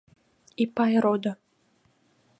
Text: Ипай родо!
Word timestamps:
Ипай 0.63 0.93
родо! 1.03 1.31